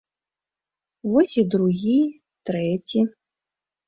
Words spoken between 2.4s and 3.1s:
трэці.